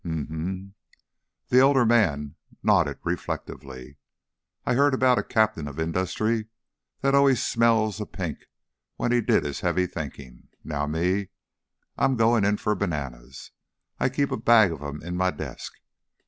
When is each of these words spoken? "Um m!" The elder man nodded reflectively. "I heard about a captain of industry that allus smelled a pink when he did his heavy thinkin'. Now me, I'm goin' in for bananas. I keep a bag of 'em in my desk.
"Um 0.03 0.27
m!" 0.31 0.73
The 1.49 1.59
elder 1.59 1.85
man 1.85 2.33
nodded 2.63 2.97
reflectively. 3.03 3.97
"I 4.65 4.73
heard 4.73 4.95
about 4.95 5.19
a 5.19 5.23
captain 5.23 5.67
of 5.67 5.79
industry 5.79 6.47
that 7.01 7.13
allus 7.13 7.43
smelled 7.47 8.01
a 8.01 8.07
pink 8.07 8.47
when 8.95 9.11
he 9.11 9.21
did 9.21 9.43
his 9.43 9.59
heavy 9.61 9.85
thinkin'. 9.85 10.47
Now 10.63 10.87
me, 10.87 11.29
I'm 11.99 12.15
goin' 12.15 12.43
in 12.43 12.57
for 12.57 12.73
bananas. 12.73 13.51
I 13.99 14.09
keep 14.09 14.31
a 14.31 14.37
bag 14.37 14.71
of 14.71 14.81
'em 14.81 15.03
in 15.03 15.17
my 15.17 15.29
desk. 15.29 15.71